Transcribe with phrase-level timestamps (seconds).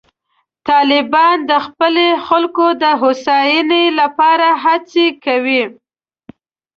[0.69, 5.63] طالبان د خپلو خلکو د هوساینې لپاره هڅې کوي.